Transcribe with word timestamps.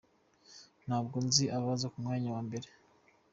Ntabwo 0.85 1.17
nzi 1.25 1.45
abaza 1.57 1.87
ku 1.93 1.97
mwanya 2.03 2.29
wa 2.35 2.41
mbere 2.47 2.67